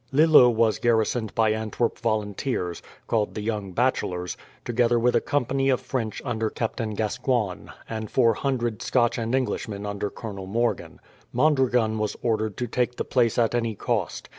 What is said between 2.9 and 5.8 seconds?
called the Young Bachelors, together with a company of